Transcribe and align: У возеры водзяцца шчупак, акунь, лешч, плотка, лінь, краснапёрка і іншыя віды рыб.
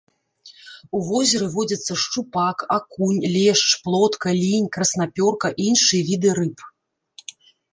У 0.99 1.01
возеры 1.09 1.49
водзяцца 1.55 1.93
шчупак, 2.03 2.57
акунь, 2.77 3.21
лешч, 3.35 3.67
плотка, 3.85 4.27
лінь, 4.41 4.67
краснапёрка 4.79 5.47
і 5.59 5.71
іншыя 5.75 6.01
віды 6.09 6.29
рыб. 6.41 6.57